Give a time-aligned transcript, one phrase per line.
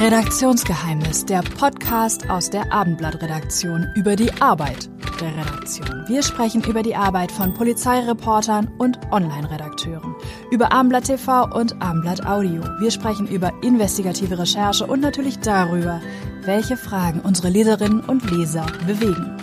[0.00, 4.88] Redaktionsgeheimnis, der Podcast aus der Abendblattredaktion über die Arbeit
[5.20, 6.04] der Redaktion.
[6.06, 10.14] Wir sprechen über die Arbeit von Polizeireportern und Online-Redakteuren,
[10.52, 12.62] über Abendblatt TV und Abendblatt Audio.
[12.78, 16.00] Wir sprechen über investigative Recherche und natürlich darüber,
[16.42, 19.36] welche Fragen unsere Leserinnen und Leser bewegen.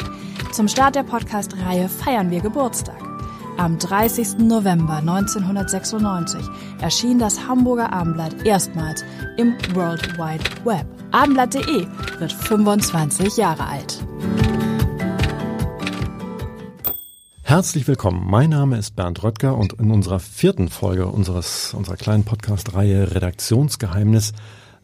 [0.53, 3.04] Zum Start der Podcast-Reihe feiern wir Geburtstag.
[3.57, 4.39] Am 30.
[4.39, 6.41] November 1996
[6.81, 9.05] erschien das Hamburger Abendblatt erstmals
[9.37, 10.85] im World Wide Web.
[11.11, 11.87] Abendblatt.de
[12.19, 14.05] wird 25 Jahre alt.
[17.43, 18.29] Herzlich willkommen.
[18.29, 24.33] Mein Name ist Bernd Röttger und in unserer vierten Folge unseres, unserer kleinen Podcast-Reihe Redaktionsgeheimnis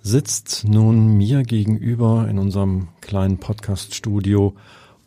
[0.01, 4.55] sitzt nun mir gegenüber in unserem kleinen Podcast-Studio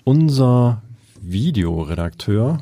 [0.05, 0.83] unser
[1.22, 2.58] Videoredakteur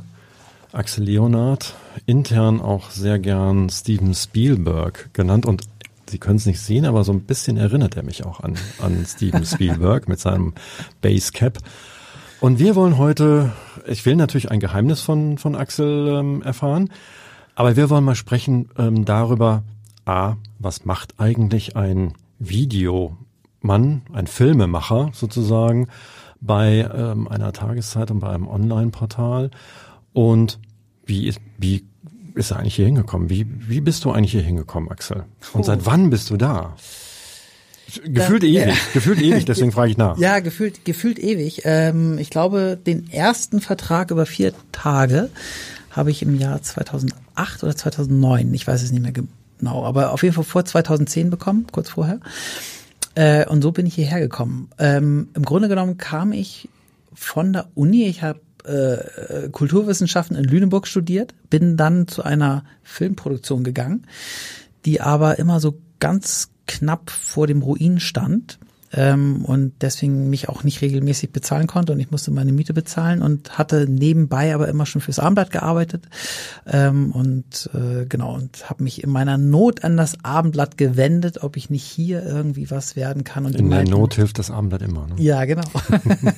[0.72, 1.74] Axel Leonard,
[2.06, 5.62] intern auch sehr gern Steven Spielberg genannt und
[6.12, 9.06] Sie können es nicht sehen, aber so ein bisschen erinnert er mich auch an, an
[9.06, 10.52] Steven Spielberg mit seinem
[11.00, 11.58] Basecap.
[12.38, 13.52] Und wir wollen heute,
[13.86, 16.90] ich will natürlich ein Geheimnis von, von Axel ähm, erfahren,
[17.54, 19.62] aber wir wollen mal sprechen ähm, darüber,
[20.04, 25.88] a, was macht eigentlich ein Videomann, ein Filmemacher sozusagen
[26.42, 29.50] bei ähm, einer Tageszeit und bei einem Online-Portal
[30.12, 30.58] und
[31.04, 31.84] wie ist, wie
[32.34, 33.30] ist er eigentlich hier hingekommen?
[33.30, 35.24] Wie, wie bist du eigentlich hier hingekommen, Axel?
[35.52, 35.64] Und oh.
[35.64, 36.76] seit wann bist du da?
[38.04, 38.74] Gefühlt da, ewig, ja.
[38.94, 40.16] gefühlt ewig, deswegen frage ich nach.
[40.18, 41.62] Ja, gefühlt, gefühlt ewig.
[41.64, 45.28] Ähm, ich glaube, den ersten Vertrag über vier Tage
[45.90, 50.22] habe ich im Jahr 2008 oder 2009, ich weiß es nicht mehr genau, aber auf
[50.22, 52.20] jeden Fall vor 2010 bekommen, kurz vorher.
[53.14, 54.70] Äh, und so bin ich hierher gekommen.
[54.78, 56.70] Ähm, Im Grunde genommen kam ich
[57.12, 63.64] von der Uni, ich habe äh, Kulturwissenschaften in Lüneburg studiert, bin dann zu einer Filmproduktion
[63.64, 64.06] gegangen,
[64.84, 68.58] die aber immer so ganz knapp vor dem Ruin stand
[68.92, 73.22] ähm, und deswegen mich auch nicht regelmäßig bezahlen konnte und ich musste meine Miete bezahlen
[73.22, 76.08] und hatte nebenbei aber immer schon fürs Abendblatt gearbeitet
[76.66, 81.56] ähm, und äh, genau und habe mich in meiner Not an das Abendblatt gewendet, ob
[81.56, 83.46] ich nicht hier irgendwie was werden kann.
[83.46, 85.06] Und in der Not hilft das Abendblatt immer.
[85.06, 85.14] Ne?
[85.18, 85.62] Ja, genau.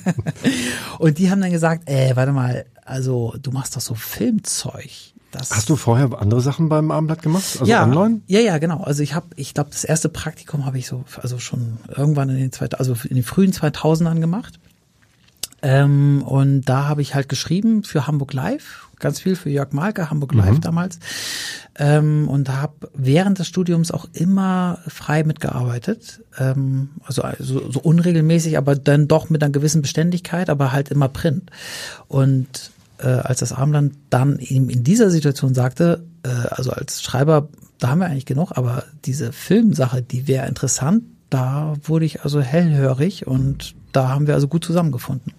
[0.99, 5.51] und die haben dann gesagt, ey, warte mal, also du machst doch so Filmzeug das
[5.51, 7.43] Hast du vorher andere Sachen beim Abendblatt gemacht?
[7.59, 8.21] Also ja, online?
[8.27, 8.81] Ja, ja, genau.
[8.81, 12.37] Also ich habe, ich glaube, das erste Praktikum habe ich so, also schon irgendwann in
[12.37, 14.59] den zwei, also in den frühen 2000ern gemacht.
[15.61, 20.11] Ähm, und da habe ich halt geschrieben für Hamburg Live, ganz viel für Jörg Malke,
[20.11, 20.61] Hamburg Live mhm.
[20.61, 20.99] damals.
[21.77, 26.21] Ähm, und habe während des Studiums auch immer frei mitgearbeitet.
[26.37, 31.09] Ähm, also so, so unregelmäßig, aber dann doch mit einer gewissen Beständigkeit, aber halt immer
[31.09, 31.49] Print.
[32.07, 37.49] Und äh, als das Abendland dann eben in dieser Situation sagte, äh, also als Schreiber,
[37.79, 42.41] da haben wir eigentlich genug, aber diese Filmsache, die wäre interessant, da wurde ich also
[42.41, 45.33] hellhörig und da haben wir also gut zusammengefunden.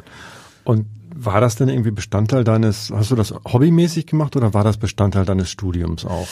[0.64, 0.86] Und
[1.18, 5.24] war das denn irgendwie Bestandteil deines, hast du das hobbymäßig gemacht oder war das Bestandteil
[5.24, 6.28] deines Studiums auch?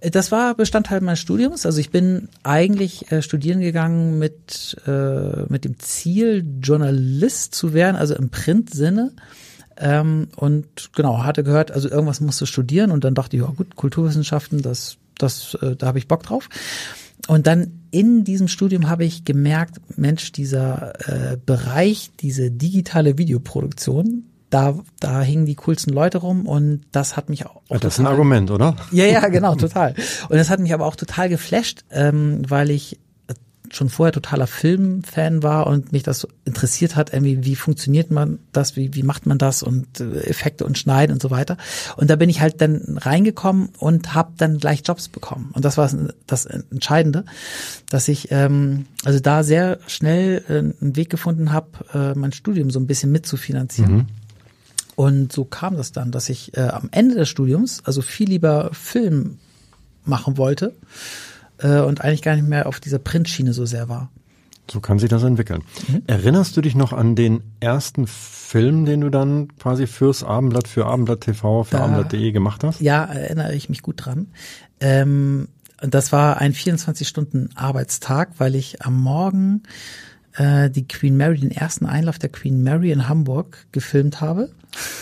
[0.00, 1.66] Äh, das war Bestandteil meines Studiums.
[1.66, 7.96] Also ich bin eigentlich äh, studieren gegangen mit, äh, mit dem Ziel, Journalist zu werden,
[7.96, 9.12] also im Printsinne.
[9.78, 13.76] Ähm, und genau, hatte gehört, also irgendwas musste studieren und dann dachte ich, ja gut,
[13.76, 16.48] Kulturwissenschaften, das, das, äh, da habe ich Bock drauf.
[17.26, 24.24] Und dann in diesem Studium habe ich gemerkt, Mensch, dieser äh, Bereich, diese digitale Videoproduktion,
[24.50, 27.60] da, da hingen die coolsten Leute rum und das hat mich auch.
[27.68, 28.76] auch das ist ein Argument, oder?
[28.92, 29.94] Ja, ja, genau, total.
[30.28, 32.98] Und das hat mich aber auch total geflasht, ähm, weil ich
[33.70, 38.76] schon vorher totaler Filmfan war und mich das interessiert hat, irgendwie, wie funktioniert man das,
[38.76, 41.56] wie, wie macht man das und äh, Effekte und Schneiden und so weiter.
[41.96, 45.50] Und da bin ich halt dann reingekommen und habe dann gleich Jobs bekommen.
[45.52, 45.90] Und das war
[46.26, 47.24] das Entscheidende,
[47.90, 52.70] dass ich ähm, also da sehr schnell äh, einen Weg gefunden habe, äh, mein Studium
[52.70, 53.94] so ein bisschen mitzufinanzieren.
[53.94, 54.06] Mhm.
[54.96, 58.70] Und so kam das dann, dass ich äh, am Ende des Studiums also viel lieber
[58.72, 59.38] Film
[60.04, 60.74] machen wollte
[61.58, 64.10] äh, und eigentlich gar nicht mehr auf dieser Printschiene so sehr war.
[64.70, 65.62] So kann sich das entwickeln.
[65.88, 66.02] Mhm.
[66.06, 70.86] Erinnerst du dich noch an den ersten Film, den du dann quasi fürs Abendblatt, für
[70.86, 72.80] Abendblatt TV, für Abendblatt.de gemacht hast?
[72.80, 74.28] Ja, erinnere ich mich gut dran.
[74.80, 75.48] Ähm,
[75.80, 79.62] das war ein 24-Stunden-Arbeitstag, weil ich am Morgen
[80.38, 84.50] äh, die Queen Mary, den ersten Einlauf der Queen Mary in Hamburg gefilmt habe.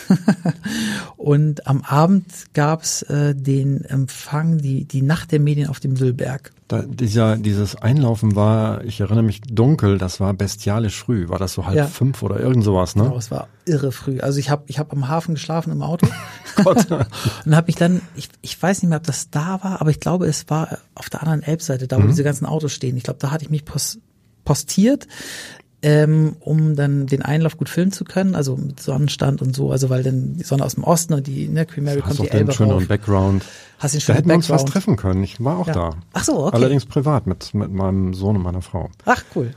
[1.16, 2.24] und am Abend
[2.54, 6.52] gab's äh, den Empfang, die, die Nacht der Medien auf dem Sülberg.
[6.68, 11.28] Da, dieser, dieses Einlaufen war, ich erinnere mich dunkel, das war bestialisch früh.
[11.28, 11.86] War das so halb ja.
[11.86, 13.04] fünf oder irgend sowas, ne?
[13.04, 14.20] Genau, es war irre früh.
[14.20, 16.06] Also ich habe ich hab am Hafen geschlafen im Auto
[16.64, 20.00] und habe mich dann, ich, ich weiß nicht mehr, ob das da war, aber ich
[20.00, 22.08] glaube, es war auf der anderen Elbseite, da wo mhm.
[22.08, 22.96] diese ganzen Autos stehen.
[22.96, 23.98] Ich glaube, da hatte ich mich pos
[24.46, 25.06] postiert,
[25.82, 29.90] ähm, um dann den Einlauf gut filmen zu können, also mit Sonnenstand und so, also
[29.90, 32.52] weil dann die Sonne aus dem Osten und die ne, Queen Mary kommt die Elbe
[32.52, 32.88] schönen rauf.
[32.88, 33.44] Background.
[33.78, 35.22] Hast den Da schönen hätten wir uns was treffen können.
[35.22, 35.74] Ich war auch Ja.
[35.74, 35.90] da.
[36.14, 36.56] Ach so, okay.
[36.56, 38.88] Allerdings privat mit, mit meinem Sohn und meiner Frau.
[39.04, 39.52] Ach cool.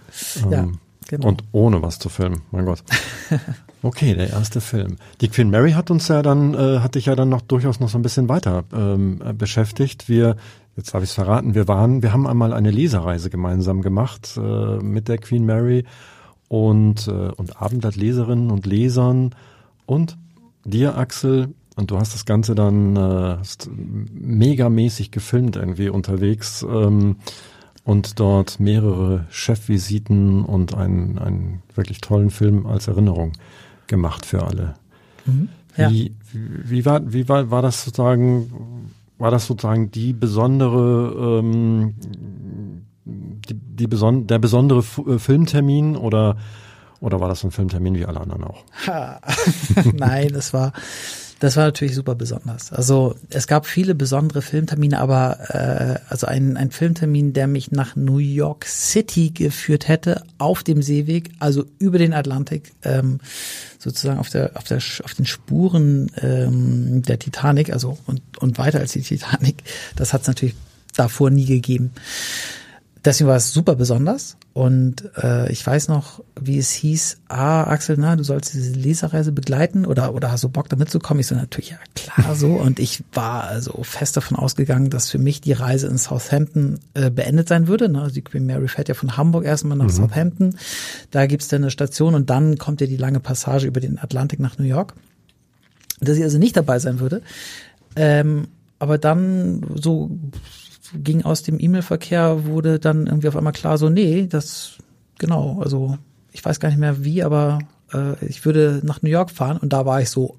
[0.51, 1.29] ja, Ähm, genau.
[1.29, 2.83] Und ohne was zu filmen, mein Gott.
[3.81, 4.97] Okay, der erste Film.
[5.21, 7.87] Die Queen Mary hat uns ja dann, äh, hat dich ja dann noch durchaus noch
[7.87, 10.09] so ein bisschen weiter ähm, äh, beschäftigt.
[10.09, 10.35] Wir,
[10.79, 14.77] jetzt habe ich es verraten, wir waren, wir haben einmal eine Lesereise gemeinsam gemacht äh,
[14.77, 15.83] mit der Queen Mary
[16.47, 19.35] und, äh, und Abendblattleserinnen und Lesern
[19.85, 20.17] und
[20.63, 23.37] dir, Axel, und du hast das Ganze dann äh,
[24.11, 27.17] megamäßig gefilmt irgendwie unterwegs ähm,
[27.83, 33.33] und dort mehrere Chefvisiten und einen, einen wirklich tollen Film als Erinnerung
[33.87, 34.75] gemacht für alle.
[35.77, 35.91] ja.
[35.91, 41.93] Wie, wie, wie war, wie war, war das sozusagen, war das sozusagen die besondere, ähm,
[43.05, 46.37] die, die beson der besondere F äh, Filmtermin oder,
[47.01, 48.63] oder war das ein Filmtermin wie alle anderen auch?
[48.87, 49.19] Ha.
[49.93, 50.71] Nein, das war,
[51.39, 52.73] das war natürlich super besonders.
[52.73, 57.95] Also es gab viele besondere Filmtermine, aber äh, also ein, ein Filmtermin, der mich nach
[57.95, 63.19] New York City geführt hätte, auf dem Seeweg, also über den Atlantik, ähm,
[63.77, 68.79] sozusagen auf der, auf der, auf den Spuren ähm, der Titanic, also und, und weiter
[68.79, 69.63] als die Titanic,
[69.95, 70.55] das hat es natürlich
[70.93, 71.91] davor nie gegeben.
[73.05, 77.95] Deswegen war es super besonders und äh, ich weiß noch, wie es hieß, ah, Axel,
[77.97, 81.21] na, du sollst diese Leserreise begleiten oder, oder hast du Bock da mitzukommen?
[81.21, 85.17] Ich so, natürlich, ja klar so und ich war also fest davon ausgegangen, dass für
[85.17, 87.87] mich die Reise in Southampton äh, beendet sein würde.
[87.87, 88.01] Ne?
[88.01, 90.57] Also die Queen Mary fährt ja von Hamburg erstmal nach Southampton,
[91.11, 94.41] da gibt's dann eine Station und dann kommt ja die lange Passage über den Atlantik
[94.41, 94.93] nach New York.
[96.01, 97.21] Dass ich also nicht dabei sein würde.
[97.95, 98.47] Ähm,
[98.79, 100.09] aber dann so
[100.93, 104.73] ging aus dem E-Mail-Verkehr, wurde dann irgendwie auf einmal klar, so, nee, das,
[105.17, 105.97] genau, also
[106.31, 107.59] ich weiß gar nicht mehr wie, aber
[107.93, 110.37] äh, ich würde nach New York fahren und da war ich so,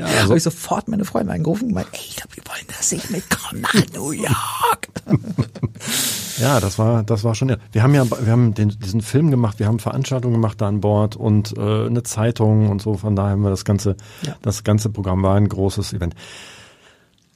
[0.01, 1.99] habe also, ich sofort meine Freunde angerufen und gemeint, ey,
[2.33, 4.87] wir wollen, dass ich mitkomme nach New York.
[6.41, 7.57] ja, das war, das war schon, ja.
[7.71, 10.81] Wir haben ja, wir haben den, diesen Film gemacht, wir haben Veranstaltungen gemacht da an
[10.81, 13.95] Bord und äh, eine Zeitung und so, von daher haben wir das ganze,
[14.25, 14.35] Ja.
[14.41, 16.15] das ganze Programm war ein großes Event.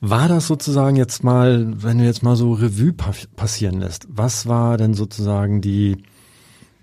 [0.02, 4.46] War das sozusagen jetzt mal, wenn du jetzt mal so Revue pa passieren lässt, was
[4.48, 5.98] war denn sozusagen die,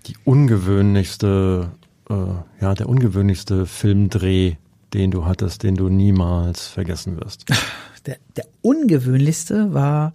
[0.07, 1.71] die ungewöhnlichste,
[2.09, 2.13] äh,
[2.61, 4.55] ja, der ungewöhnlichste Filmdreh,
[4.93, 7.45] den du hattest, den du niemals vergessen wirst?
[8.05, 10.11] Der, der ungewöhnlichste war,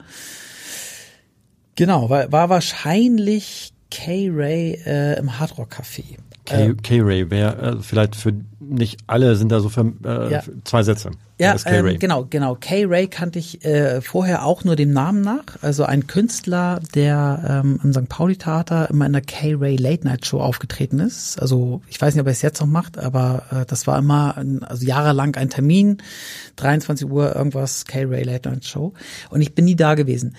[1.78, 6.02] genau, war, war wahrscheinlich K-Ray äh, im Hard Rock Café.
[6.44, 10.42] K-Ray, wer, äh, vielleicht für nicht alle sind da so für, äh, Ja.
[10.64, 11.10] zwei Sätze.
[11.40, 11.92] Ja, K-Ray?
[11.94, 12.56] ähm, genau, genau.
[12.56, 15.44] Kay Ray kannte ich äh, vorher auch nur dem Namen nach.
[15.62, 18.08] Also ein Künstler, der ähm, im St.
[18.08, 21.40] Pauli Theater immer in der Kay Ray Late Night Show aufgetreten ist.
[21.40, 24.36] Also ich weiß nicht, ob er es jetzt noch macht, aber äh, das war immer
[24.36, 25.98] ein, also jahrelang ein Termin,
[26.56, 28.92] 23 Uhr irgendwas Kay Ray Late Night Show.
[29.30, 30.34] Und ich bin nie da gewesen.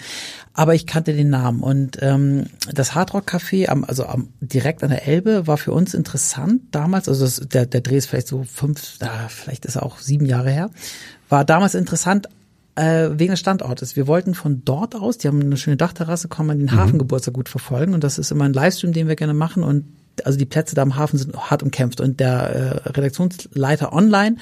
[0.53, 4.83] Aber ich kannte den Namen und ähm, das Hard Rock Café, am, also am, direkt
[4.83, 7.07] an der Elbe, war für uns interessant damals.
[7.07, 10.25] Also das, der, der Dreh ist vielleicht so fünf, ah, vielleicht ist er auch sieben
[10.25, 10.69] Jahre her.
[11.29, 12.27] War damals interessant
[12.75, 13.95] äh, wegen des Standortes.
[13.95, 17.49] Wir wollten von dort aus, die haben eine schöne Dachterrasse, kann man den Hafengeburtstag gut
[17.49, 19.85] verfolgen und das ist immer ein Livestream, den wir gerne machen und
[20.25, 24.37] also die Plätze da am Hafen sind hart umkämpft und der äh, Redaktionsleiter online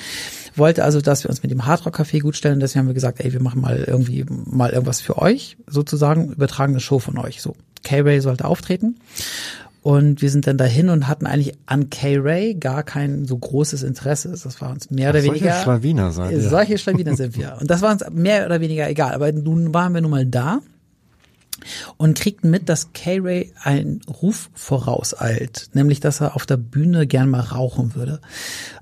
[0.55, 2.59] wollte also, dass wir uns mit dem Hardrock Café gut stellen.
[2.59, 6.73] Deswegen haben wir gesagt, ey, wir machen mal irgendwie mal irgendwas für euch, sozusagen übertragen
[6.73, 7.41] eine Show von euch.
[7.41, 8.95] So, K-Ray sollte auftreten.
[9.87, 14.27] Und wir sind dann dahin und hatten eigentlich an K-Ray gar kein so großes Interesse.
[14.31, 15.61] Das war uns mehr oder solche weniger.
[15.61, 16.41] Schlawiner seid ihr.
[16.41, 17.55] Solche Schlawiner sind wir.
[17.61, 19.13] Und das war uns mehr oder weniger egal.
[19.13, 20.59] Aber nun waren wir nun mal da
[21.95, 27.29] und kriegten mit, dass K-Ray einen Ruf vorauseilt, nämlich dass er auf der Bühne gern
[27.29, 28.19] mal rauchen würde.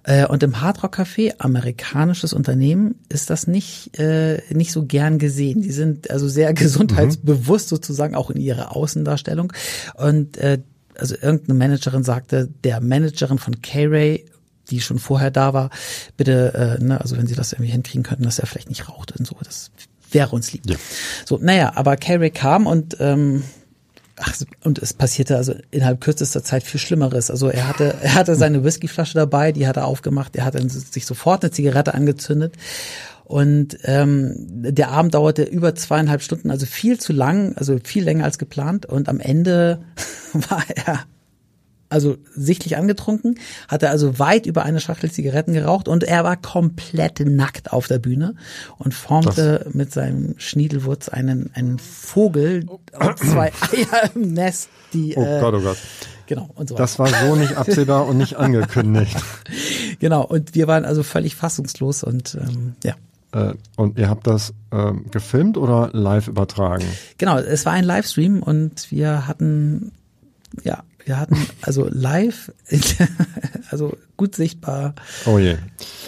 [0.01, 5.61] Äh, Und im Hardrock Café, amerikanisches Unternehmen, ist das nicht äh, nicht so gern gesehen.
[5.61, 9.53] Die sind also sehr gesundheitsbewusst sozusagen auch in ihrer Außendarstellung.
[9.97, 10.63] Und äh,
[10.97, 14.25] also irgendeine Managerin sagte, der Managerin von K-Ray
[14.69, 15.69] die schon vorher da war,
[16.17, 19.11] bitte, äh, ne, also wenn sie das irgendwie hinkriegen könnten, dass er vielleicht nicht raucht
[19.17, 19.71] und so, das
[20.11, 20.63] wäre uns lieb.
[20.65, 20.75] Ja.
[21.25, 23.43] So, naja, aber Carrie kam und ähm,
[24.17, 24.33] ach,
[24.63, 27.29] und es passierte also innerhalb kürzester Zeit viel Schlimmeres.
[27.29, 30.69] Also er hatte, er hatte seine Whiskyflasche dabei, die hat er aufgemacht, er hat dann
[30.69, 32.55] sich sofort eine Zigarette angezündet.
[33.25, 38.23] Und ähm, der Abend dauerte über zweieinhalb Stunden, also viel zu lang, also viel länger
[38.23, 38.85] als geplant.
[38.85, 39.81] Und am Ende
[40.33, 41.05] war er
[41.89, 47.19] also sichtlich angetrunken, hatte also weit über eine Schachtel Zigaretten geraucht und er war komplett
[47.19, 48.35] nackt auf der Bühne
[48.77, 49.73] und formte das.
[49.73, 55.15] mit seinem Schniedelwurz einen, einen Vogel und zwei Eier im Nest, die.
[55.15, 55.77] Oh äh, Gott, oh Gott.
[56.27, 56.75] Genau, und so.
[56.75, 59.15] Das war so nicht absehbar und nicht angekündigt.
[59.99, 62.95] genau, und wir waren also völlig fassungslos und ähm, ja.
[63.35, 66.85] Äh, und ihr habt das äh, gefilmt oder live übertragen?
[67.17, 69.91] Genau, es war ein Livestream und wir hatten
[70.63, 72.51] ja wir hatten also live,
[73.69, 74.95] also gut sichtbar.
[75.25, 75.57] Oh je.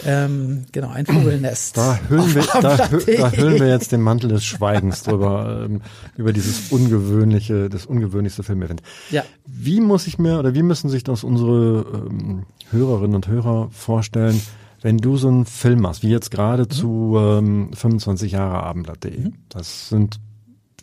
[0.04, 1.76] Ähm, genau, ein Vogelnest.
[1.76, 5.82] Da hüllen, wir, da, da hüllen wir jetzt den Mantel des Schweigens drüber, ähm,
[6.16, 8.82] über dieses ungewöhnliche, das ungewöhnlichste Filmevent.
[9.10, 9.22] Ja.
[9.46, 14.40] Wie muss ich mir, oder wie müssen sich das unsere ähm, Hörerinnen und Hörer vorstellen,
[14.80, 16.70] wenn du so einen Film machst, wie jetzt gerade mhm.
[16.70, 19.18] zu ähm, 25 Jahre Abendblatt.de.
[19.18, 19.34] Mhm.
[19.48, 20.20] Das sind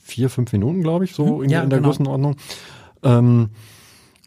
[0.02, 1.50] vier, fünf Minuten, glaube ich, so mhm.
[1.50, 1.90] ja, in der genau.
[1.90, 2.36] Größenordnung.
[3.04, 3.50] Ähm,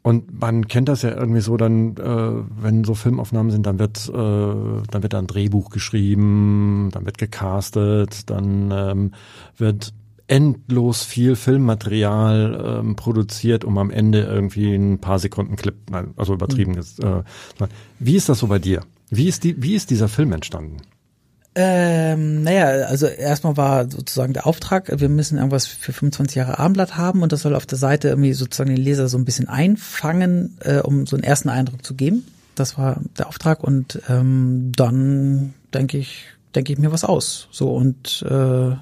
[0.03, 4.09] und man kennt das ja irgendwie so, dann, äh, wenn so Filmaufnahmen sind, dann wird,
[4.09, 9.13] äh, dann wird ein Drehbuch geschrieben, dann wird gecastet, dann ähm,
[9.57, 9.93] wird
[10.29, 15.75] endlos viel Filmmaterial ähm, produziert, um am Ende irgendwie ein paar Sekunden Clip,
[16.17, 16.73] also übertrieben.
[16.73, 17.07] Mhm.
[17.07, 17.67] Äh,
[17.99, 18.83] wie ist das so bei dir?
[19.11, 20.79] Wie ist die, wie ist dieser Film entstanden?
[21.55, 26.97] Ähm, naja, also erstmal war sozusagen der Auftrag, wir müssen irgendwas für 25 Jahre Abendblatt
[26.97, 30.57] haben und das soll auf der Seite irgendwie sozusagen den Leser so ein bisschen einfangen,
[30.61, 32.25] äh, um so einen ersten Eindruck zu geben.
[32.55, 37.49] Das war der Auftrag und ähm, dann denke ich, denke ich mir was aus.
[37.51, 38.77] So und äh,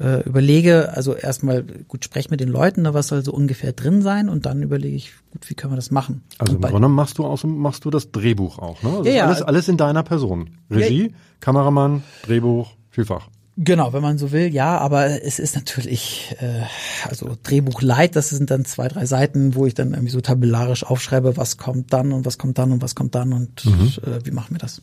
[0.00, 4.02] äh, überlege, also erstmal gut spreche mit den Leuten, ne, was soll so ungefähr drin
[4.02, 6.22] sein und dann überlege ich, gut, wie können wir das machen.
[6.38, 8.90] Also im Grunde machst du auch machst du das Drehbuch auch, ne?
[8.90, 9.26] Also ja, ja.
[9.26, 10.50] Alles, alles in deiner Person.
[10.70, 11.14] Regie, ja.
[11.40, 13.28] Kameramann, Drehbuch, vielfach.
[13.60, 16.62] Genau, wenn man so will, ja, aber es ist natürlich, äh,
[17.08, 20.84] also Drehbuch Light, das sind dann zwei, drei Seiten, wo ich dann irgendwie so tabellarisch
[20.84, 23.92] aufschreibe, was kommt dann und was kommt dann und was kommt dann und mhm.
[24.06, 24.80] äh, wie machen wir das.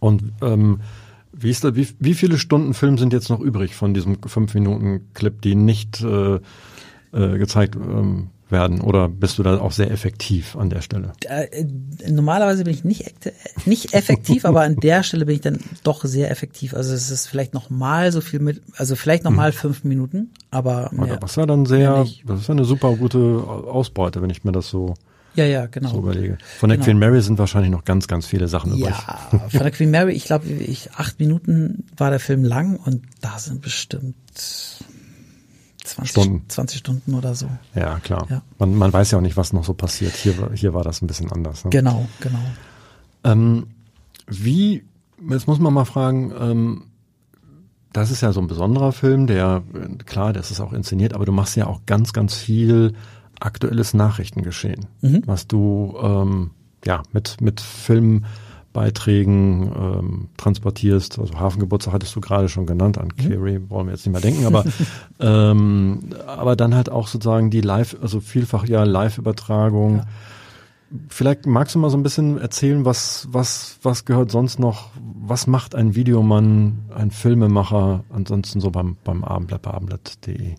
[0.00, 0.80] Und ähm,
[1.32, 4.54] wie, ist da, wie, wie viele Stunden Film sind jetzt noch übrig von diesem fünf
[4.54, 8.80] Minuten Clip, die nicht äh, äh, gezeigt ähm, werden?
[8.80, 11.12] Oder bist du da auch sehr effektiv an der Stelle?
[11.24, 11.64] Äh,
[12.08, 13.12] normalerweise bin ich nicht,
[13.64, 16.74] nicht effektiv, aber an der Stelle bin ich dann doch sehr effektiv.
[16.74, 19.58] Also es ist vielleicht noch mal so viel mit, also vielleicht noch mal hm.
[19.58, 24.30] fünf Minuten, aber mehr, Das ja dann sehr, das ist eine super gute Ausbeute, wenn
[24.30, 24.94] ich mir das so
[25.36, 25.90] ja, ja, genau.
[25.90, 26.38] So überlege.
[26.58, 26.86] Von der genau.
[26.86, 28.94] Queen Mary sind wahrscheinlich noch ganz, ganz viele Sachen übrig.
[28.96, 33.02] Ja, von der Queen Mary, ich glaube, ich, acht Minuten war der Film lang und
[33.20, 34.16] da sind bestimmt
[35.86, 37.48] 20 Stunden, 20 Stunden oder so.
[37.74, 38.26] Ja, klar.
[38.28, 38.42] Ja.
[38.58, 40.14] Man, man weiß ja auch nicht, was noch so passiert.
[40.14, 41.64] Hier, hier war das ein bisschen anders.
[41.64, 41.70] Ne?
[41.70, 42.38] Genau, genau.
[43.24, 43.68] Ähm,
[44.26, 44.84] wie,
[45.30, 46.82] jetzt muss man mal fragen, ähm,
[47.92, 49.62] das ist ja so ein besonderer Film, der,
[50.04, 52.92] klar, das ist auch inszeniert, aber du machst ja auch ganz, ganz viel
[53.40, 55.22] aktuelles Nachrichtengeschehen, mhm.
[55.26, 56.50] was du ähm,
[56.84, 61.18] ja mit mit Filmbeiträgen ähm, transportierst.
[61.18, 63.16] Also Hafengeburtstag hattest du gerade schon genannt, an mhm.
[63.16, 64.64] Kerry wollen wir jetzt nicht mehr denken, aber
[65.20, 69.98] ähm, aber dann halt auch sozusagen die Live, also vielfach ja Live-Übertragung.
[69.98, 70.04] Ja.
[71.08, 74.90] Vielleicht magst du mal so ein bisschen erzählen, was, was, was gehört sonst noch,
[75.20, 80.54] was macht ein Videomann, ein Filmemacher ansonsten so beim, beim Abendblatt, bei abendblatt.de?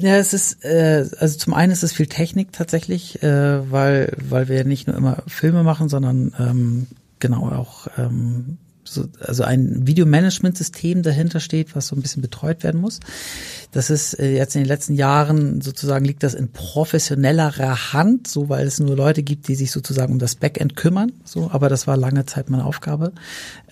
[0.00, 4.48] Ja, es ist, äh, also zum einen ist es viel Technik tatsächlich, äh, weil, weil
[4.48, 6.86] wir nicht nur immer Filme machen, sondern ähm,
[7.18, 12.80] genau auch ähm, so, also ein Videomanagement-System dahinter steht, was so ein bisschen betreut werden
[12.80, 13.00] muss.
[13.72, 18.48] Das ist äh, jetzt in den letzten Jahren sozusagen liegt das in professionellerer Hand, so
[18.48, 21.10] weil es nur Leute gibt, die sich sozusagen um das Backend kümmern.
[21.24, 23.14] So, aber das war lange Zeit meine Aufgabe.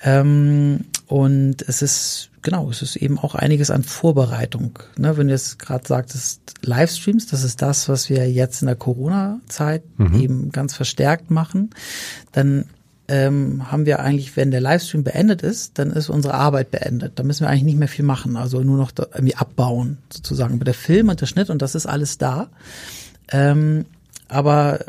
[0.02, 4.78] Ähm, und es ist genau, es ist eben auch einiges an Vorbereitung.
[4.96, 8.76] Ne, wenn du jetzt gerade sagtest, Livestreams, das ist das, was wir jetzt in der
[8.76, 10.20] Corona-Zeit mhm.
[10.20, 11.70] eben ganz verstärkt machen,
[12.30, 12.66] dann
[13.08, 17.18] ähm, haben wir eigentlich, wenn der Livestream beendet ist, dann ist unsere Arbeit beendet.
[17.18, 20.54] Da müssen wir eigentlich nicht mehr viel machen, also nur noch irgendwie abbauen sozusagen.
[20.54, 22.48] Aber der Film und der Schnitt und das ist alles da.
[23.28, 23.86] Ähm,
[24.28, 24.80] aber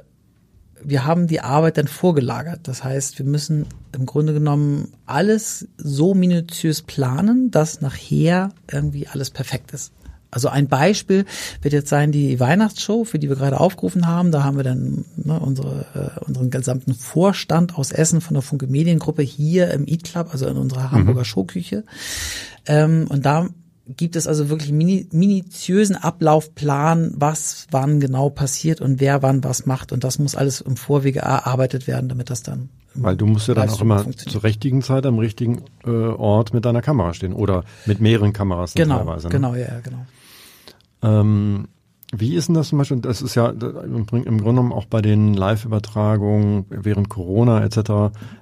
[0.84, 2.62] wir haben die Arbeit dann vorgelagert.
[2.64, 9.30] Das heißt, wir müssen im Grunde genommen alles so minutiös planen, dass nachher irgendwie alles
[9.30, 9.92] perfekt ist.
[10.30, 11.26] Also ein Beispiel
[11.62, 14.32] wird jetzt sein die Weihnachtsshow, für die wir gerade aufgerufen haben.
[14.32, 18.68] Da haben wir dann ne, unsere, äh, unseren gesamten Vorstand aus Essen von der Funke
[18.68, 21.26] Mediengruppe hier im Eat Club, also in unserer Hamburger mhm.
[21.26, 21.84] Showküche.
[22.66, 23.48] Ähm, und da
[23.96, 29.66] gibt es also wirklich mini, minutiösen Ablaufplan, was wann genau passiert und wer wann was
[29.66, 29.92] macht.
[29.92, 33.54] Und das muss alles im Vorwege erarbeitet werden, damit das dann weil du musst ja
[33.54, 37.64] dann auch immer zur richtigen Zeit am richtigen äh, Ort mit deiner Kamera stehen oder
[37.86, 39.28] mit mehreren Kameras genau, teilweise.
[39.28, 39.32] Ne?
[39.32, 40.06] Genau, ja, genau.
[41.04, 41.68] Ähm,
[42.12, 43.00] Wie ist denn das zum Beispiel?
[43.00, 47.78] Das ist ja im Grunde genommen auch bei den Live-Übertragungen während Corona etc.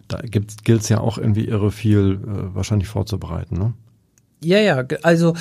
[0.08, 3.74] Da gilt es ja auch irgendwie irre viel äh, wahrscheinlich vorzubereiten, ne?
[4.46, 5.34] Ja, ja, also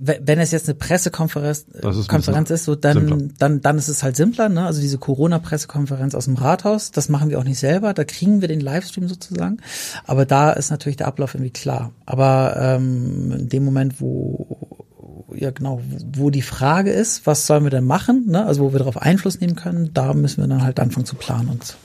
[0.00, 4.14] wenn es jetzt eine Pressekonferenz ist, Konferenz ist, so dann, dann, dann ist es halt
[4.14, 4.64] simpler, ne?
[4.64, 8.48] Also diese Corona-Pressekonferenz aus dem Rathaus, das machen wir auch nicht selber, da kriegen wir
[8.48, 9.58] den Livestream sozusagen.
[10.06, 11.90] Aber da ist natürlich der Ablauf irgendwie klar.
[12.06, 14.86] Aber ähm, in dem Moment, wo
[15.34, 15.80] ja genau,
[16.14, 18.46] wo die Frage ist, was sollen wir denn machen, ne?
[18.46, 21.48] Also wo wir darauf Einfluss nehmen können, da müssen wir dann halt anfangen zu planen
[21.48, 21.76] und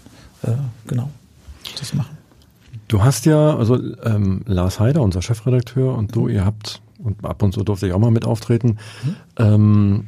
[0.44, 0.56] äh,
[0.88, 1.10] genau
[1.80, 2.16] das machen.
[2.88, 7.44] Du hast ja, also ähm, Lars Heider, unser Chefredakteur, und du, ihr habt und ab
[7.44, 9.16] und zu durfte ich auch mal mit auftreten, mhm.
[9.38, 10.08] ähm,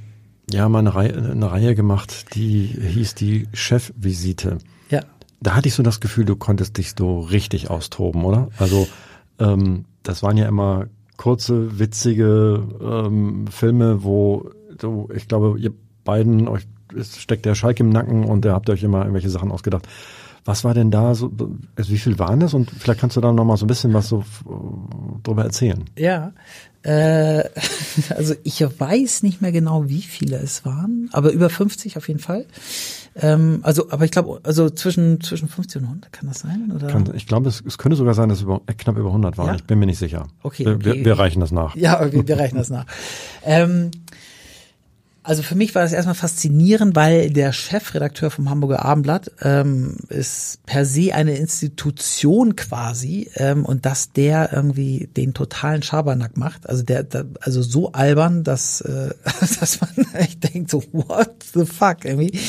[0.51, 4.59] ja, mal eine Reihe, eine Reihe gemacht, die hieß die Chefvisite.
[4.89, 5.01] Ja.
[5.41, 8.49] Da hatte ich so das Gefühl, du konntest dich so richtig austoben, oder?
[8.57, 8.87] Also
[9.39, 10.85] ähm, das waren ja immer
[11.17, 17.79] kurze, witzige ähm, Filme, wo du, ich glaube, ihr beiden, euch es steckt der Schalk
[17.79, 19.87] im Nacken und ihr habt euch immer irgendwelche Sachen ausgedacht.
[20.45, 21.31] Was war denn da so,
[21.75, 22.53] also wie viel waren das?
[22.53, 24.23] Und vielleicht kannst du da noch mal so ein bisschen was so
[25.23, 25.83] drüber erzählen.
[25.97, 26.33] Ja,
[26.83, 27.43] äh,
[28.15, 32.19] also ich weiß nicht mehr genau, wie viele es waren, aber über 50 auf jeden
[32.19, 32.45] Fall.
[33.15, 36.71] Ähm, also, aber ich glaube, also zwischen zwischen 50 und 100 kann das sein?
[36.75, 36.87] Oder?
[36.87, 39.37] Kann, ich glaube, es, es könnte sogar sein, dass es über, äh, knapp über 100
[39.39, 39.47] waren.
[39.47, 39.55] Ja?
[39.55, 40.27] Ich bin mir nicht sicher.
[40.43, 40.85] Okay, okay.
[40.85, 41.75] Wir, wir reichen das nach.
[41.75, 42.85] Ja, okay, wir reichen das nach.
[43.43, 43.89] Ähm,
[45.25, 50.63] also für mich war das erstmal faszinierend, weil der Chefredakteur vom Hamburger Abendblatt ähm, ist
[50.67, 56.69] per se eine Institution quasi ähm, und dass der irgendwie den totalen Schabernack macht.
[56.69, 59.15] Also der, der also so albern, dass, äh,
[59.59, 62.39] dass man echt denkt so what the fuck irgendwie.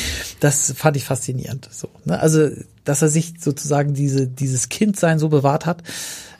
[0.40, 1.66] Das fand ich faszinierend.
[1.72, 2.20] So, ne?
[2.20, 2.50] Also
[2.84, 5.82] dass er sich sozusagen diese dieses Kindsein so bewahrt hat,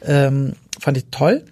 [0.03, 1.45] ähm, fand ich toll.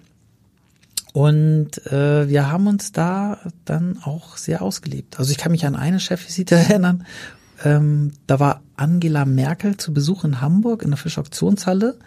[1.15, 5.17] Und äh, wir haben uns da dann auch sehr ausgelebt.
[5.17, 7.05] Also ich kann mich an eine Chefvisite erinnern.
[7.63, 11.97] Ähm, da war Angela Merkel zu Besuch in Hamburg in der Fischauktionshalle.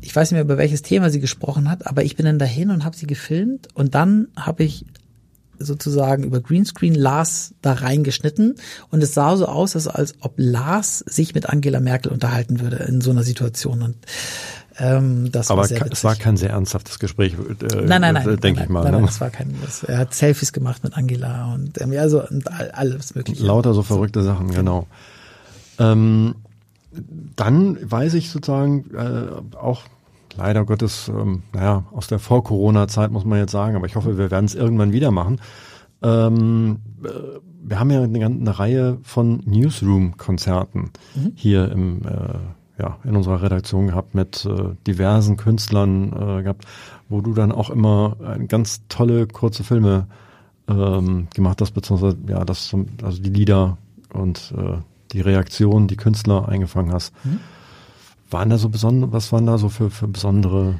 [0.00, 2.70] Ich weiß nicht mehr, über welches Thema sie gesprochen hat, aber ich bin dann dahin
[2.70, 3.68] und habe sie gefilmt.
[3.74, 4.86] Und dann habe ich
[5.58, 8.54] sozusagen über Greenscreen Lars da reingeschnitten
[8.88, 13.02] und es sah so aus, als ob Lars sich mit Angela Merkel unterhalten würde in
[13.02, 13.82] so einer Situation.
[13.82, 13.96] Und
[14.80, 18.62] ähm, das Aber war es war kein sehr ernsthaftes Gespräch, äh, nein, nein, nein, denke
[18.62, 18.82] ich mal.
[18.82, 19.08] Nein, nein, ne?
[19.08, 19.54] es war kein.
[19.62, 23.44] Das, er hat Selfies gemacht mit Angela und ähm, ja, so und alles mögliche.
[23.44, 24.86] Lauter so verrückte Sachen, genau.
[25.78, 26.36] Ähm,
[27.36, 29.82] dann weiß ich sozusagen äh, auch
[30.36, 34.30] leider Gottes, ähm, naja, aus der Vor-Corona-Zeit muss man jetzt sagen, aber ich hoffe, wir
[34.30, 35.40] werden es irgendwann wieder machen.
[36.02, 37.08] Ähm, äh,
[37.62, 41.32] wir haben ja eine, eine Reihe von Newsroom-Konzerten mhm.
[41.34, 42.38] hier im äh,
[42.80, 46.64] ja, in unserer Redaktion gehabt mit äh, diversen Künstlern äh, gehabt,
[47.08, 50.06] wo du dann auch immer äh, ganz tolle kurze Filme
[50.68, 53.76] ähm, gemacht hast, beziehungsweise ja, das also die Lieder
[54.12, 54.78] und äh,
[55.12, 57.12] die Reaktion, die Künstler eingefangen hast.
[57.24, 57.40] Mhm.
[58.30, 60.76] Waren da so besondere, was waren da so für, für besondere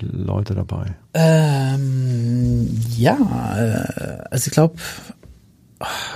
[0.00, 0.96] Leute dabei?
[1.14, 3.16] Ähm, ja,
[3.56, 4.76] äh, also ich glaube,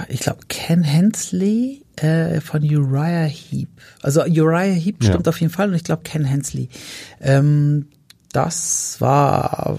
[0.09, 3.69] ich glaube Ken Hensley äh, von Uriah Heep.
[4.03, 5.31] Also Uriah Heep stimmt ja.
[5.31, 6.69] auf jeden Fall und ich glaube Ken Hensley.
[7.21, 7.87] Ähm,
[8.33, 9.79] das war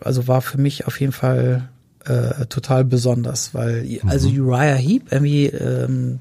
[0.00, 1.68] also war für mich auf jeden Fall
[2.04, 4.08] äh, total besonders, weil mhm.
[4.08, 6.18] also Uriah Heep irgendwie ähm,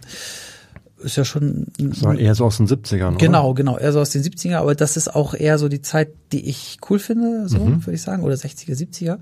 [1.04, 1.68] ist ja schon.
[1.78, 3.56] Das war eher so aus den 70ern, Genau, oder?
[3.56, 6.48] genau, eher so aus den 70er, aber das ist auch eher so die Zeit, die
[6.48, 7.86] ich cool finde, so mhm.
[7.86, 9.18] würde ich sagen, oder 60er, 70er.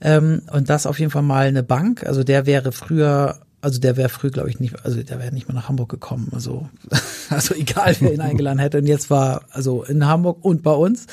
[0.00, 3.96] Ähm, und das auf jeden Fall mal eine Bank, also der wäre früher also der
[3.96, 6.28] wäre früh, glaube ich, nicht, also der wäre nicht mehr nach Hamburg gekommen.
[6.34, 6.68] Also,
[7.30, 8.76] also egal, wer ihn eingeladen hätte.
[8.76, 11.06] Und jetzt war also in Hamburg und bei uns.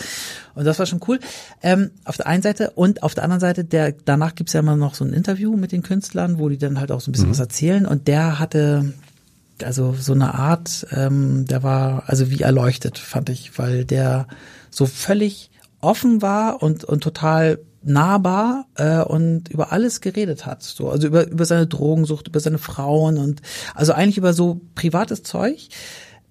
[0.53, 1.21] Und das war schon cool.
[1.63, 4.75] Ähm, auf der einen Seite und auf der anderen Seite, der danach gibt's ja immer
[4.75, 7.27] noch so ein Interview mit den Künstlern, wo die dann halt auch so ein bisschen
[7.27, 7.31] mhm.
[7.31, 7.85] was erzählen.
[7.85, 8.93] Und der hatte
[9.65, 14.27] also so eine Art, ähm, der war also wie erleuchtet, fand ich, weil der
[14.69, 20.63] so völlig offen war und, und total nahbar äh, und über alles geredet hat.
[20.63, 23.41] So, also über, über seine Drogensucht, über seine Frauen und
[23.73, 25.69] also eigentlich über so privates Zeug,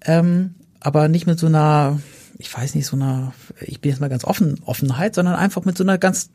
[0.05, 1.99] ähm, aber nicht mit so einer,
[2.37, 5.77] ich weiß nicht, so einer, ich bin jetzt mal ganz offen, Offenheit, sondern einfach mit
[5.77, 6.29] so einer ganz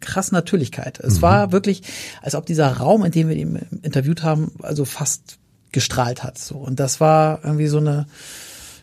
[0.00, 0.98] krassen Natürlichkeit.
[1.00, 1.22] Es mhm.
[1.22, 1.82] war wirklich,
[2.20, 5.38] als ob dieser Raum, in dem wir ihn interviewt haben, also fast
[5.72, 6.38] gestrahlt hat.
[6.38, 6.56] So.
[6.56, 8.06] Und das war irgendwie so eine,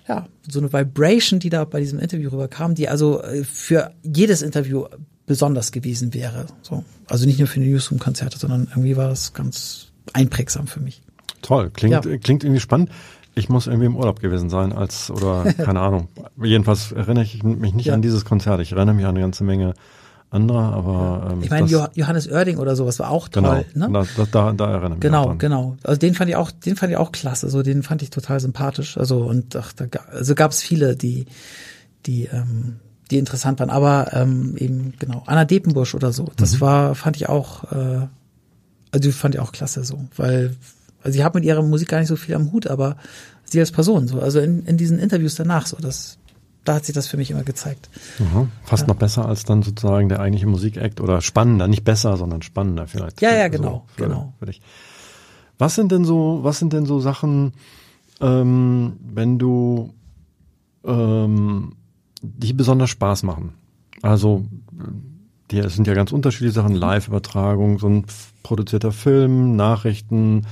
[0.07, 4.41] ja, so eine Vibration, die da bei diesem Interview rüberkam, die also äh, für jedes
[4.41, 4.85] Interview
[5.25, 6.47] besonders gewesen wäre.
[6.63, 6.83] So.
[7.07, 11.01] Also nicht nur für die Newsroom-Konzerte, sondern irgendwie war das ganz einprägsam für mich.
[11.41, 12.17] Toll, klingt, ja.
[12.17, 12.89] klingt irgendwie spannend.
[13.35, 16.09] Ich muss irgendwie im Urlaub gewesen sein als, oder keine Ahnung.
[16.41, 17.93] Jedenfalls erinnere ich mich nicht ja.
[17.93, 18.59] an dieses Konzert.
[18.61, 19.75] Ich erinnere mich an eine ganze Menge
[20.31, 23.65] anderer, aber ähm, ich meine Johannes Oerding oder sowas war auch toll.
[23.73, 24.07] Genau, ne?
[24.15, 25.77] da, da, da erinnere ich genau, mich Genau, genau.
[25.83, 27.49] Also den fand ich auch, den fand ich auch klasse.
[27.49, 28.97] So den fand ich total sympathisch.
[28.97, 31.25] Also und ach, da, also gab es viele, die,
[32.05, 32.75] die, ähm,
[33.09, 33.71] die interessant waren.
[33.71, 36.27] Aber ähm, eben genau Anna Depenbusch oder so.
[36.35, 36.61] Das mhm.
[36.61, 38.07] war, fand ich auch, äh,
[38.91, 40.55] also die fand ich auch klasse so, weil
[41.01, 42.97] also ich habe mit ihrer Musik gar nicht so viel am Hut, aber
[43.45, 46.17] sie als Person so, also in, in diesen Interviews danach so, das
[46.65, 47.89] da hat sich das für mich immer gezeigt.
[48.19, 48.51] Mhm.
[48.63, 48.87] Fast ja.
[48.87, 53.21] noch besser als dann sozusagen der eigentliche Musikakt oder spannender, nicht besser, sondern spannender vielleicht.
[53.21, 54.33] Ja, ja, genau, so für, genau.
[54.39, 54.61] Für dich.
[55.57, 57.53] Was sind denn so, was sind denn so Sachen,
[58.21, 59.93] ähm, wenn du
[60.85, 61.73] ähm,
[62.21, 63.53] die besonders Spaß machen?
[64.01, 64.45] Also
[65.51, 68.05] die sind ja ganz unterschiedliche Sachen, Live-Übertragung, so ein
[68.43, 70.45] produzierter Film, Nachrichten,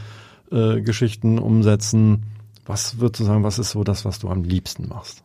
[0.51, 2.23] äh, Geschichten umsetzen.
[2.65, 5.21] Was würdest du sagen, was ist so das, was du am liebsten machst?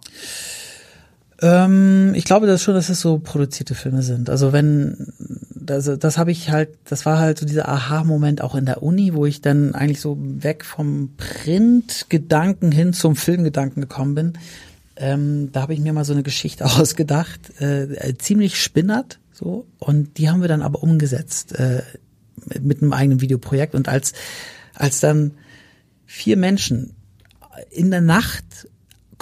[1.42, 4.30] Ähm, ich glaube das schon, dass es so produzierte Filme sind.
[4.30, 5.12] Also wenn,
[5.50, 9.12] das, das habe ich halt, das war halt so dieser Aha-Moment auch in der Uni,
[9.12, 14.32] wo ich dann eigentlich so weg vom Print-Gedanken hin zum Filmgedanken gekommen bin.
[14.96, 20.18] Ähm, da habe ich mir mal so eine Geschichte ausgedacht, äh, ziemlich spinnert, so und
[20.18, 21.82] die haben wir dann aber umgesetzt äh,
[22.60, 24.12] mit einem eigenen Videoprojekt und als
[24.74, 25.32] als dann
[26.06, 26.94] vier Menschen
[27.70, 28.68] in der Nacht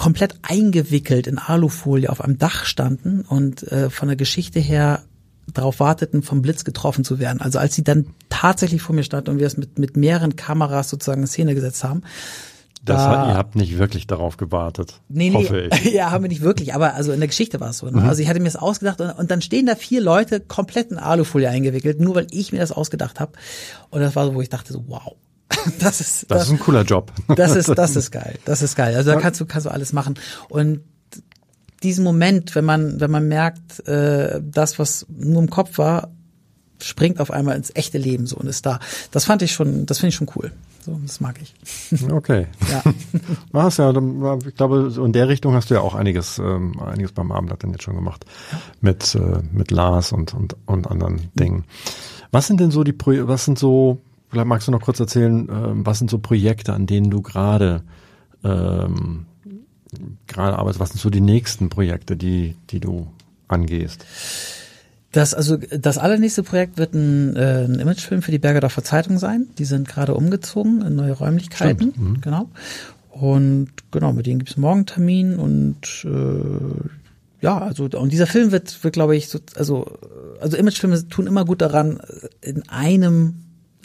[0.01, 5.03] komplett eingewickelt in Alufolie auf einem Dach standen und äh, von der Geschichte her
[5.53, 7.39] darauf warteten, vom Blitz getroffen zu werden.
[7.39, 10.89] Also als sie dann tatsächlich vor mir standen und wir es mit, mit mehreren Kameras
[10.89, 12.01] sozusagen in Szene gesetzt haben,
[12.83, 14.95] das da, ihr habt nicht wirklich darauf gewartet.
[15.07, 15.85] Nee, nee, hoffe ich.
[15.93, 17.85] ja, haben wir nicht wirklich, aber also in der Geschichte war es so.
[17.85, 18.01] Ne?
[18.01, 18.09] Mhm.
[18.09, 20.97] Also ich hatte mir das ausgedacht und, und, dann stehen da vier Leute komplett in
[20.97, 23.33] Alufolie eingewickelt, nur weil ich mir das ausgedacht habe.
[23.91, 25.15] Und das war so, wo ich dachte so, wow,
[25.79, 27.11] das ist das, das ist ein cooler Job.
[27.35, 28.37] Das ist das ist geil.
[28.45, 28.95] Das ist geil.
[28.95, 30.15] Also da kannst du kannst du alles machen
[30.49, 30.81] und
[31.83, 36.09] diesen Moment, wenn man wenn man merkt, äh, das was nur im Kopf war,
[36.83, 38.79] springt auf einmal ins echte Leben so und ist da.
[39.11, 40.51] Das fand ich schon, das finde ich schon cool.
[40.83, 41.53] So, das mag ich.
[42.11, 42.47] Okay.
[42.71, 42.81] Ja.
[43.51, 47.11] Machst ja, ich glaube, so in der Richtung hast du ja auch einiges, ähm, einiges
[47.11, 48.25] beim Abendblatt dann jetzt schon gemacht.
[48.81, 51.29] Mit, äh, mit Lars und, und, und anderen mhm.
[51.35, 51.63] Dingen.
[52.31, 54.01] Was sind denn so die, was sind so
[54.31, 57.83] Vielleicht magst du noch kurz erzählen, ähm, was sind so Projekte, an denen du gerade
[58.45, 59.25] ähm,
[60.25, 60.79] gerade arbeitest?
[60.79, 63.07] Was sind so die nächsten Projekte, die die du
[63.49, 64.05] angehst?
[65.11, 69.47] Das also das allernächste Projekt wird ein, äh, ein Imagefilm für die Bergerdorfer Zeitung sein.
[69.57, 72.21] Die sind gerade umgezogen in neue Räumlichkeiten, mhm.
[72.21, 72.49] genau.
[73.09, 78.53] Und genau, mit denen gibt es morgen Termin und äh, ja, also und dieser Film
[78.53, 79.99] wird, wird glaube ich, so, also
[80.39, 81.99] also Imagefilme tun immer gut daran,
[82.39, 83.35] in einem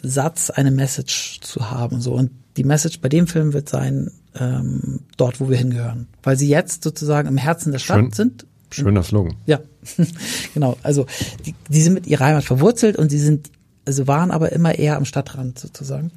[0.09, 2.01] Satz eine Message zu haben.
[2.01, 6.37] So und die Message bei dem Film wird sein, ähm, dort, wo wir hingehören, weil
[6.37, 8.45] sie jetzt sozusagen im Herzen der Stadt Schön, sind.
[8.71, 9.35] Schöner Slogan.
[9.45, 9.59] Ja,
[10.53, 10.77] genau.
[10.83, 11.05] Also
[11.45, 13.49] die, die sind mit ihrer Heimat verwurzelt und sie sind,
[13.85, 16.11] also waren aber immer eher am Stadtrand sozusagen.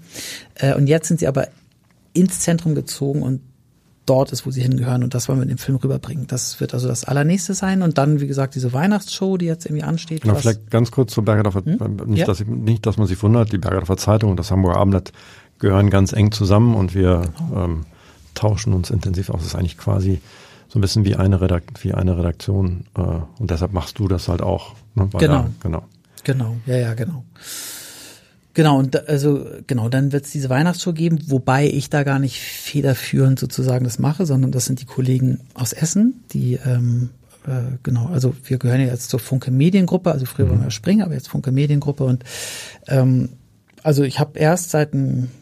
[0.55, 1.48] Äh, und jetzt sind sie aber
[2.12, 3.40] ins Zentrum gezogen und
[4.06, 6.26] dort ist, wo sie hingehören und das wollen wir in dem Film rüberbringen.
[6.26, 9.84] Das wird also das allernächste sein und dann, wie gesagt, diese Weihnachtsshow, die jetzt irgendwie
[9.84, 10.22] ansteht.
[10.22, 11.96] Genau, vielleicht ganz kurz zur Bergerdorfer, hm?
[12.06, 12.26] nicht, ja?
[12.26, 15.12] dass ich, nicht, dass man sich wundert, die Bergerdorfer Zeitung und das Hamburger Abendblatt
[15.58, 17.64] gehören ganz eng zusammen und wir genau.
[17.64, 17.86] ähm,
[18.34, 19.40] tauschen uns intensiv aus.
[19.40, 20.20] Das ist eigentlich quasi
[20.68, 24.28] so ein bisschen wie eine, Redakt wie eine Redaktion äh, und deshalb machst du das
[24.28, 24.74] halt auch.
[24.94, 25.08] Ne?
[25.18, 25.42] genau.
[25.42, 25.82] Da, genau.
[26.24, 27.24] Genau, ja, ja, genau.
[28.61, 32.18] Genau, und da, also genau, dann wird es diese Weihnachtsshow geben, wobei ich da gar
[32.18, 37.09] nicht federführend sozusagen das mache, sondern das sind die Kollegen aus Essen, die ähm,
[37.46, 40.51] äh, genau, also wir gehören ja jetzt zur Funke Mediengruppe, also früher mhm.
[40.51, 42.23] waren wir Springer, aber jetzt Funke Mediengruppe und
[42.87, 43.31] ähm,
[43.83, 44.90] also ich habe erst seit,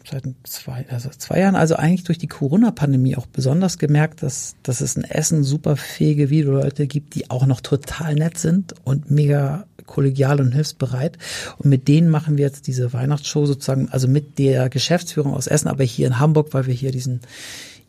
[0.09, 4.81] seit zwei, also zwei Jahren, also eigentlich durch die Corona-Pandemie auch besonders gemerkt, dass, dass
[4.81, 9.65] es in Essen super fähige Videoleute gibt, die auch noch total nett sind und mega
[9.85, 11.17] kollegial und hilfsbereit.
[11.57, 15.67] Und mit denen machen wir jetzt diese Weihnachtsshow sozusagen, also mit der Geschäftsführung aus Essen,
[15.67, 17.21] aber hier in Hamburg, weil wir hier diesen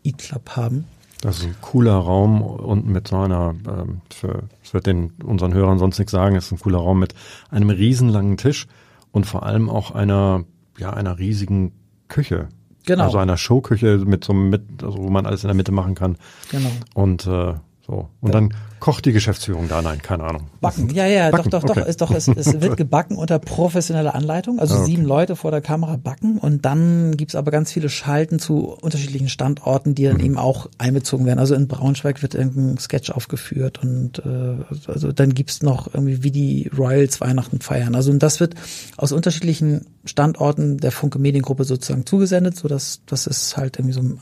[0.03, 0.85] E-Club haben.
[1.21, 5.53] Das ist ein cooler Raum und mit so einer, ähm, für, das wird den unseren
[5.53, 7.13] Hörern sonst nichts sagen, ist ein cooler Raum mit
[7.51, 8.65] einem riesenlangen Tisch
[9.11, 10.45] und vor allem auch einer,
[10.77, 11.73] ja, einer riesigen
[12.07, 12.49] Küche.
[12.85, 13.05] Genau.
[13.05, 15.95] Also einer Showküche mit so einem, mit, also wo man alles in der Mitte machen
[15.95, 16.17] kann.
[16.49, 16.71] Genau.
[16.93, 17.53] Und äh,
[17.91, 18.07] so.
[18.21, 19.81] Und dann kocht die Geschäftsführung da?
[19.81, 20.47] Nein, keine Ahnung.
[20.61, 21.49] Backen, ja, ja, backen.
[21.49, 21.81] doch, doch, okay.
[21.81, 24.59] doch, ist doch, es, es wird gebacken unter professioneller Anleitung.
[24.59, 24.85] Also okay.
[24.85, 29.27] sieben Leute vor der Kamera backen und dann gibt's aber ganz viele Schalten zu unterschiedlichen
[29.27, 30.23] Standorten, die dann mhm.
[30.23, 31.39] eben auch einbezogen werden.
[31.39, 34.55] Also in Braunschweig wird irgendein Sketch aufgeführt und äh,
[34.87, 37.93] also dann gibt's noch irgendwie, wie die Royals Weihnachten feiern.
[37.93, 38.55] Also und das wird
[38.95, 44.17] aus unterschiedlichen Standorten der Funke Mediengruppe sozusagen zugesendet, so dass das ist halt irgendwie so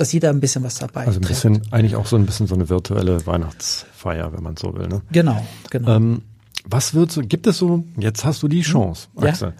[0.00, 2.54] dass jeder ein bisschen was dabei Also ein bisschen, eigentlich auch so ein bisschen so
[2.54, 4.88] eine virtuelle Weihnachtsfeier, wenn man so will.
[4.88, 5.02] Ne?
[5.12, 5.94] Genau, genau.
[5.94, 6.22] Ähm,
[6.64, 9.48] was würdest du, gibt es so, jetzt hast du die Chance, Axel.
[9.50, 9.54] Ja.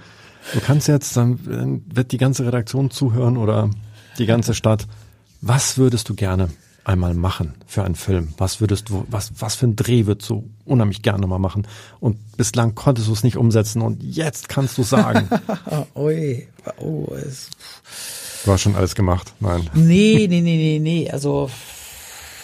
[0.55, 3.69] Du kannst jetzt, dann wird die ganze Redaktion zuhören oder
[4.17, 4.87] die ganze Stadt.
[5.43, 6.49] Was würdest du gerne
[6.85, 8.33] einmal machen für einen Film?
[8.39, 11.67] Was würdest du, was, was für ein Dreh würdest du unheimlich gerne mal machen?
[12.01, 15.29] Und bislang konntest du es nicht umsetzen und jetzt kannst du sagen.
[15.95, 16.49] Ui,
[16.79, 17.51] oh, es
[18.47, 19.69] Hast schon alles gemacht, nein.
[19.75, 21.11] Nee, nee, nee, nee, nee.
[21.11, 21.51] Also,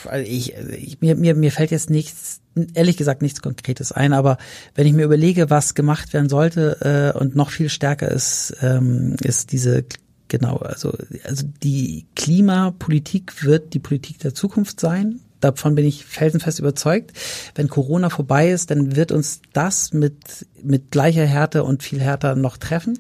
[0.04, 2.40] also ich, ich, mir, mir, mir fällt jetzt nichts,
[2.74, 4.38] ehrlich gesagt nichts Konkretes ein, aber
[4.74, 9.16] wenn ich mir überlege, was gemacht werden sollte äh, und noch viel stärker ist, ähm,
[9.22, 9.85] ist diese
[10.28, 10.92] Genau, also,
[11.24, 15.20] also die Klimapolitik wird die Politik der Zukunft sein.
[15.40, 17.12] Davon bin ich felsenfest überzeugt.
[17.54, 22.35] Wenn Corona vorbei ist, dann wird uns das mit, mit gleicher Härte und viel härter
[22.35, 22.98] noch treffen.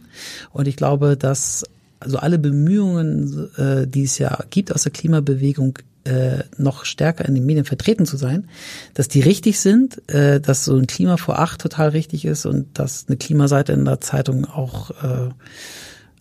[0.52, 1.64] Und ich glaube, dass
[2.00, 7.34] also alle Bemühungen, äh, die es ja gibt aus der Klimabewegung, äh, noch stärker in
[7.34, 8.48] den Medien vertreten zu sein,
[8.94, 12.78] dass die richtig sind, äh, dass so ein Klima vor acht total richtig ist und
[12.78, 15.30] dass eine Klimaseite in der Zeitung auch äh,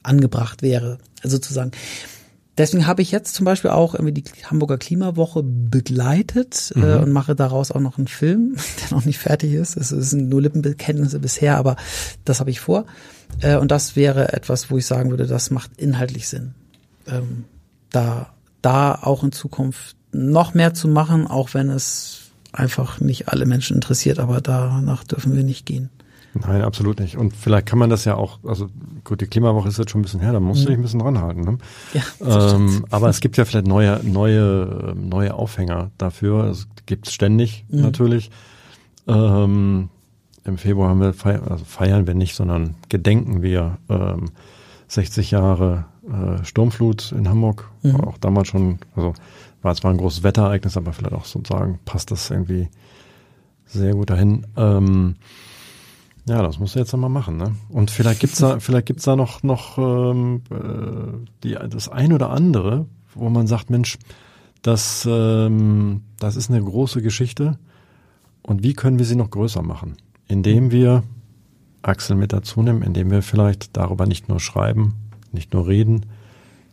[0.01, 1.71] angebracht wäre, sozusagen.
[2.57, 6.85] Deswegen habe ich jetzt zum Beispiel auch irgendwie die Hamburger Klimawoche begleitet äh, mhm.
[6.85, 9.75] äh, und mache daraus auch noch einen Film, der noch nicht fertig ist.
[9.75, 11.75] Es sind nur Lippenbekenntnisse bisher, aber
[12.23, 12.85] das habe ich vor.
[13.41, 16.53] Äh, und das wäre etwas, wo ich sagen würde, das macht inhaltlich Sinn.
[17.07, 17.43] Ähm,
[17.91, 22.21] da, da auch in Zukunft noch mehr zu machen, auch wenn es
[22.53, 25.89] einfach nicht alle Menschen interessiert, aber danach dürfen wir nicht gehen.
[26.41, 27.17] Nein, absolut nicht.
[27.17, 28.67] Und vielleicht kann man das ja auch, also
[29.05, 30.67] gut, die Klimawoche ist jetzt schon ein bisschen her, da musst du mhm.
[30.67, 31.41] dich ein bisschen ranhalten.
[31.41, 31.57] Ne?
[31.93, 36.45] Ja, ähm, aber es gibt ja vielleicht neue, neue, neue Aufhänger dafür.
[36.45, 37.81] Es gibt ständig mhm.
[37.81, 38.31] natürlich.
[39.07, 39.89] Ähm,
[40.43, 44.31] Im Februar haben wir feiern, also feiern wir nicht, sondern gedenken wir ähm,
[44.89, 47.69] 60 Jahre äh, Sturmflut in Hamburg.
[47.81, 48.01] Mhm.
[48.01, 49.13] Auch damals schon, also
[49.61, 52.67] war zwar ein großes Wetterereignis, aber vielleicht auch sozusagen passt das irgendwie
[53.65, 54.45] sehr gut dahin.
[54.57, 55.15] Ähm,
[56.27, 57.55] ja, das musst du jetzt einmal machen, ne?
[57.69, 62.29] Und vielleicht gibt's da, vielleicht gibt's da noch noch ähm, äh, die, das ein oder
[62.31, 63.97] andere, wo man sagt, Mensch,
[64.61, 67.59] das ähm, das ist eine große Geschichte.
[68.41, 69.97] Und wie können wir sie noch größer machen?
[70.27, 71.03] Indem wir
[71.81, 74.95] Axel mit dazu nehmen, indem wir vielleicht darüber nicht nur schreiben,
[75.31, 76.05] nicht nur reden,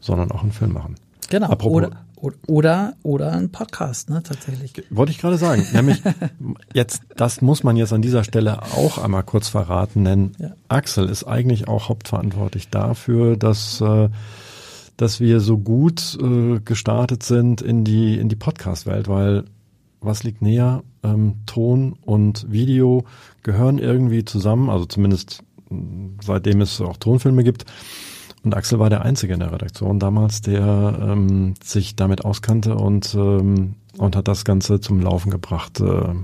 [0.00, 0.96] sondern auch einen Film machen.
[1.28, 1.48] Genau.
[1.48, 2.04] Apropos, oder,
[2.46, 4.72] oder, oder ein Podcast, ne, tatsächlich.
[4.90, 5.66] Wollte ich gerade sagen.
[5.72, 6.00] Nämlich,
[6.72, 10.52] jetzt, das muss man jetzt an dieser Stelle auch einmal kurz verraten, denn ja.
[10.68, 14.08] Axel ist eigentlich auch hauptverantwortlich dafür, dass, äh,
[14.96, 19.44] dass wir so gut äh, gestartet sind in die, in die Podcast-Welt, weil
[20.00, 20.82] was liegt näher?
[21.02, 23.04] Ähm, Ton und Video
[23.42, 25.42] gehören irgendwie zusammen, also zumindest
[26.22, 27.64] seitdem es auch Tonfilme gibt.
[28.44, 33.14] Und Axel war der Einzige in der Redaktion damals, der ähm, sich damit auskannte und,
[33.14, 36.14] ähm, und hat das Ganze zum Laufen gebracht, äh,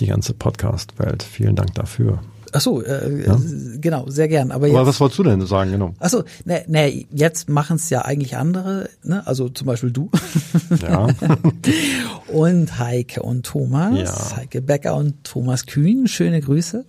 [0.00, 1.22] die ganze Podcast-Welt.
[1.22, 2.20] Vielen Dank dafür.
[2.54, 3.38] Ach so, äh, ja?
[3.80, 4.50] genau, sehr gern.
[4.50, 5.94] Aber, jetzt, Aber was wolltest du denn sagen, genau?
[6.00, 9.26] Ach so, ne, ne, jetzt machen es ja eigentlich andere, ne?
[9.26, 10.10] also zum Beispiel du.
[10.82, 11.08] Ja.
[12.28, 14.36] und Heike und Thomas, ja.
[14.36, 16.84] Heike Becker und Thomas Kühn, schöne Grüße.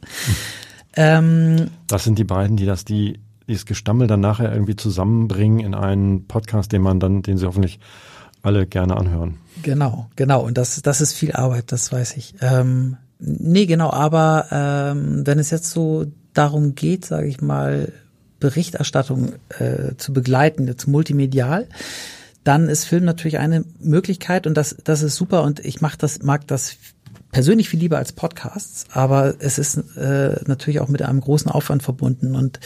[0.98, 5.74] ähm, das sind die beiden, die das, die dieses Gestammel dann nachher irgendwie zusammenbringen in
[5.74, 7.80] einen Podcast, den man dann, den sie hoffentlich
[8.42, 9.38] alle gerne anhören.
[9.62, 10.44] Genau, genau.
[10.44, 12.36] Und das, das ist viel Arbeit, das weiß ich.
[12.42, 17.92] Ähm, nee, genau, aber ähm, wenn es jetzt so darum geht, sage ich mal,
[18.40, 21.68] Berichterstattung äh, zu begleiten, jetzt multimedial,
[22.44, 26.22] dann ist Film natürlich eine Möglichkeit und das, das ist super und ich mach das,
[26.24, 26.76] mag das
[27.34, 31.84] persönlich viel lieber als Podcasts, aber es ist äh, natürlich auch mit einem großen Aufwand
[31.84, 32.60] verbunden und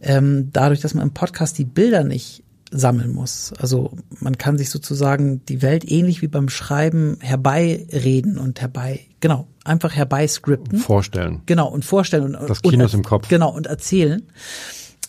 [0.00, 3.52] ähm, dadurch, dass man im Podcast die Bilder nicht sammeln muss.
[3.58, 9.48] Also man kann sich sozusagen die Welt ähnlich wie beim Schreiben herbeireden und herbei, genau,
[9.64, 10.78] einfach herbeiscripten.
[10.78, 11.42] Vorstellen.
[11.44, 12.34] Genau, und vorstellen.
[12.34, 13.28] Und, das Kino ist im Kopf.
[13.28, 14.22] Genau, und erzählen,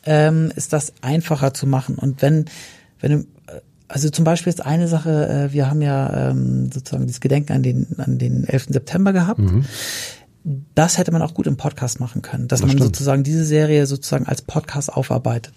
[0.05, 1.95] ähm, ist das einfacher zu machen.
[1.95, 2.45] Und wenn,
[2.99, 3.25] wenn du
[3.93, 7.61] also zum Beispiel jetzt eine Sache, äh, wir haben ja ähm, sozusagen das Gedenken an
[7.61, 8.69] den, an den 11.
[8.69, 9.39] September gehabt.
[9.39, 9.65] Mhm.
[10.73, 12.95] Das hätte man auch gut im Podcast machen können, dass das man stimmt.
[12.95, 15.53] sozusagen diese Serie sozusagen als Podcast aufarbeitet.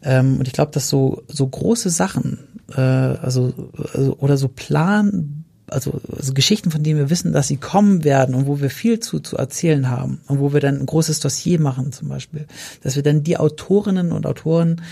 [0.00, 2.38] Ähm, und ich glaube, dass so so große Sachen,
[2.72, 3.52] äh, also,
[3.92, 5.41] also oder so Plan
[5.72, 9.00] also, also Geschichten, von denen wir wissen, dass sie kommen werden und wo wir viel
[9.00, 12.46] zu, zu erzählen haben und wo wir dann ein großes Dossier machen zum Beispiel,
[12.82, 14.82] dass wir dann die Autorinnen und Autoren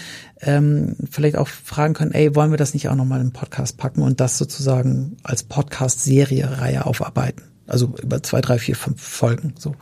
[0.40, 4.02] ähm, vielleicht auch fragen können, ey, wollen wir das nicht auch nochmal im Podcast packen
[4.02, 7.42] und das sozusagen als Podcast-Serie, Reihe aufarbeiten?
[7.66, 9.74] Also über zwei, drei, vier, fünf Folgen so.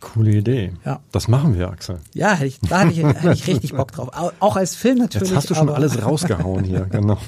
[0.00, 0.72] Coole Idee.
[0.84, 1.00] Ja.
[1.12, 2.00] Das machen wir, Axel.
[2.14, 4.08] Ja, ich, da hätte ich, hätte ich richtig Bock drauf.
[4.40, 5.28] Auch als Film natürlich.
[5.28, 7.18] Jetzt hast du schon alles rausgehauen hier, genau.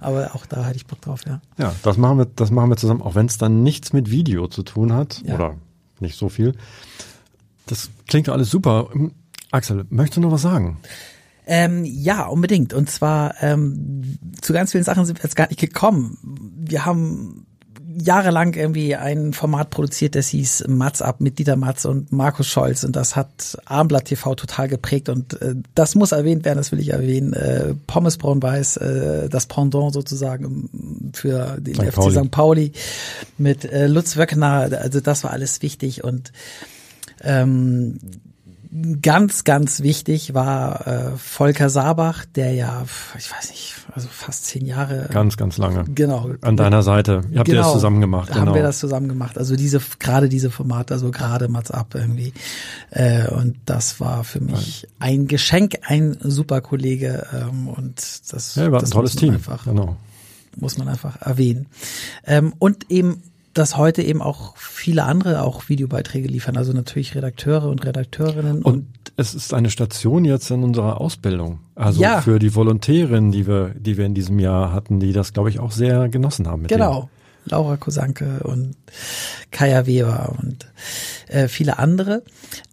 [0.00, 1.40] aber auch da hätte ich Bock drauf, ja.
[1.58, 4.46] Ja, das machen wir, das machen wir zusammen, auch wenn es dann nichts mit Video
[4.46, 5.22] zu tun hat.
[5.24, 5.34] Ja.
[5.34, 5.56] Oder
[5.98, 6.54] nicht so viel.
[7.66, 8.88] Das klingt alles super.
[9.50, 10.78] Axel, möchtest du noch was sagen?
[11.46, 12.74] Ähm, ja, unbedingt.
[12.74, 16.18] Und zwar ähm, zu ganz vielen Sachen sind wir jetzt gar nicht gekommen.
[16.56, 17.46] Wir haben
[18.00, 22.84] jahrelang irgendwie ein Format produziert, das hieß Matz ab mit Dieter Matz und Markus Scholz
[22.84, 26.80] und das hat Armblatt TV total geprägt und äh, das muss erwähnt werden, das will
[26.80, 27.32] ich erwähnen.
[27.32, 31.84] Äh, Pommes Braun-Weiß, äh, das Pendant sozusagen für den St.
[31.84, 32.16] FC Pauli.
[32.16, 32.30] St.
[32.30, 32.72] Pauli
[33.36, 36.32] mit äh, Lutz Wöckner, also das war alles wichtig und
[37.22, 37.98] ähm,
[39.00, 42.84] ganz, ganz wichtig war äh, Volker Sabach, der ja,
[43.16, 45.08] ich weiß nicht, also fast zehn Jahre.
[45.10, 45.84] Ganz, ganz lange.
[45.94, 46.30] Genau.
[46.42, 47.22] An deiner Seite.
[47.30, 48.28] Ihr habt genau, ihr das zusammen gemacht.
[48.28, 48.40] Genau.
[48.40, 49.38] Haben wir das zusammen gemacht.
[49.38, 52.32] Also diese, gerade diese Formate, also gerade Mats Up irgendwie.
[52.90, 57.26] Äh, und das war für mich ein Geschenk, ein super Kollege.
[57.32, 57.96] Ähm, und
[58.32, 59.34] das, ja, war das ein tolles Team.
[59.34, 59.96] Einfach, genau.
[60.56, 61.66] Muss man einfach erwähnen.
[62.26, 63.22] Ähm, und eben
[63.58, 68.62] dass heute eben auch viele andere auch Videobeiträge liefern, also natürlich Redakteure und Redakteurinnen.
[68.62, 71.58] Und, und es ist eine Station jetzt in unserer Ausbildung.
[71.74, 72.20] Also ja.
[72.20, 75.58] für die Volontärinnen, die wir, die wir in diesem Jahr hatten, die das, glaube ich,
[75.58, 76.62] auch sehr genossen haben.
[76.62, 77.10] Mit genau.
[77.48, 78.76] Laura Kosanke und
[79.50, 80.66] Kaya Weber und
[81.28, 82.22] äh, viele andere.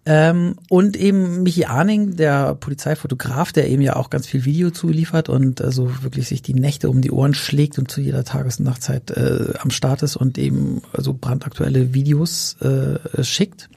[0.04, 5.28] Ähm, und eben Michi Arning, der Polizeifotograf, der eben ja auch ganz viel Video zuliefert
[5.28, 8.66] und also wirklich sich die Nächte um die Ohren schlägt und zu jeder Tages- und
[8.66, 13.68] Nachtzeit äh, am Start ist und eben also brandaktuelle Videos äh, schickt.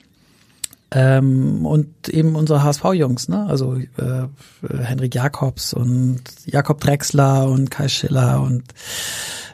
[0.92, 3.46] Ähm, und eben unsere HSV-Jungs, ne?
[3.48, 4.28] Also äh,
[4.68, 8.64] Henrik Jakobs und Jakob Drexler und Kai Schiller und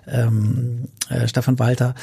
[0.07, 1.95] ähm, äh, Stefan Walter,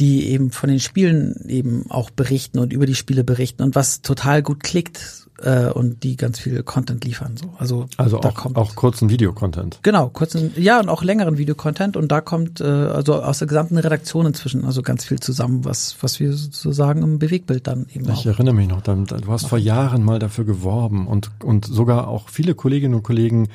[0.00, 4.02] die eben von den Spielen eben auch berichten und über die Spiele berichten und was
[4.02, 7.36] total gut klickt äh, und die ganz viel Content liefern.
[7.36, 7.52] So.
[7.58, 9.80] Also, also auch, kommt, auch kurzen Videocontent.
[9.82, 13.76] Genau, kurzen, ja und auch längeren Videocontent und da kommt äh, also aus der gesamten
[13.78, 18.20] Redaktion inzwischen also ganz viel zusammen, was was wir sozusagen im Bewegbild dann eben Ich
[18.20, 22.28] auch erinnere mich noch, du hast vor Jahren mal dafür geworben und und sogar auch
[22.28, 23.48] viele Kolleginnen und Kollegen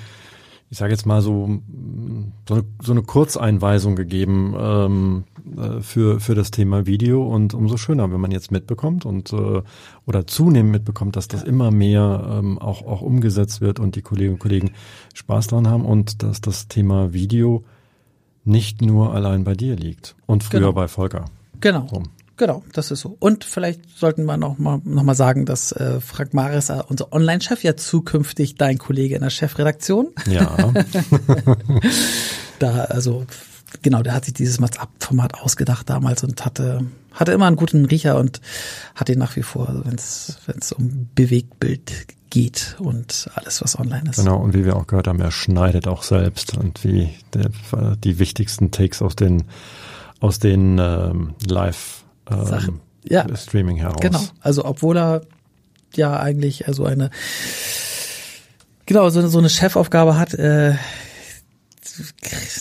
[0.72, 1.60] ich sage jetzt mal so,
[2.48, 5.24] so eine, so eine Kurzeinweisung gegeben ähm,
[5.58, 9.64] äh, für, für das Thema Video und umso schöner, wenn man jetzt mitbekommt und äh,
[10.06, 14.36] oder zunehmend mitbekommt, dass das immer mehr ähm, auch, auch umgesetzt wird und die Kolleginnen
[14.36, 14.72] und Kollegen
[15.16, 17.64] Spaß dran haben und dass das Thema Video
[18.46, 20.74] nicht nur allein bei dir liegt und früher genau.
[20.74, 21.26] bei Volker.
[21.62, 21.88] Genau.
[21.90, 22.04] So.
[22.40, 23.18] Genau, das ist so.
[23.20, 27.12] Und vielleicht sollten wir noch mal, noch mal sagen, dass äh, Frank Maris, äh, unser
[27.12, 30.08] Online-Chef, ja zukünftig dein Kollege in der Chefredaktion.
[30.26, 30.58] Ja.
[32.60, 33.26] da, also,
[33.82, 38.18] genau, der hat sich dieses Mats-Up-Format ausgedacht damals und hatte, hatte immer einen guten Riecher
[38.18, 38.40] und
[38.96, 41.92] hat ihn nach wie vor, wenn es um Bewegtbild
[42.30, 44.16] geht und alles, was online ist.
[44.16, 47.50] Genau, und wie wir auch gehört haben, er schneidet auch selbst und wie der,
[47.98, 49.44] die wichtigsten Takes aus den
[50.22, 53.26] aus den ähm, Live ähm, ja.
[53.36, 54.02] Streaming heraus.
[54.02, 54.22] Genau.
[54.42, 55.22] Also obwohl er
[55.96, 57.10] ja eigentlich also eine
[58.86, 60.74] genau so, so eine Chefaufgabe hat, äh,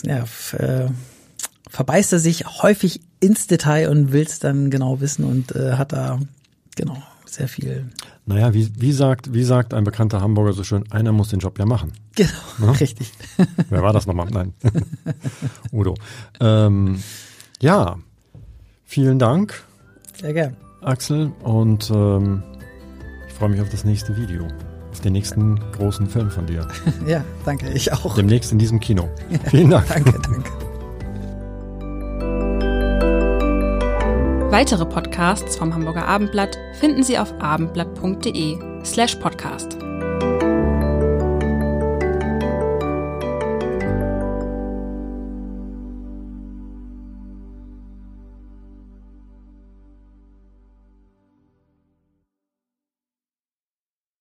[0.03, 0.87] ja, äh,
[1.69, 5.91] verbeißt er sich häufig ins Detail und will es dann genau wissen und äh, hat
[5.93, 6.19] da
[6.75, 7.89] genau sehr viel.
[8.25, 11.59] Naja, wie, wie sagt wie sagt ein bekannter Hamburger so schön, einer muss den Job
[11.59, 11.93] ja machen.
[12.15, 12.29] Genau,
[12.59, 12.71] Na?
[12.79, 13.11] richtig.
[13.69, 14.27] Wer war das nochmal?
[14.31, 14.53] Nein.
[15.71, 15.95] Udo.
[16.39, 17.01] Ähm,
[17.61, 17.97] ja,
[18.89, 19.61] Vielen Dank.
[20.19, 20.57] Sehr gern.
[20.81, 22.41] Axel und ähm,
[23.27, 24.47] ich freue mich auf das nächste Video,
[24.91, 26.67] auf den nächsten großen Film von dir.
[27.07, 28.15] ja, danke, ich auch.
[28.15, 29.07] Demnächst in diesem Kino.
[29.29, 29.87] Ja, Vielen Dank.
[29.89, 30.49] Danke, danke.
[34.49, 39.88] Weitere Podcasts vom Hamburger Abendblatt finden Sie auf abendblatt.de slash podcast.